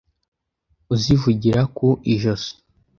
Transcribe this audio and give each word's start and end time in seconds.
Uzivugira 0.93 1.61
ku 1.75 1.87
ijosi 2.13 2.51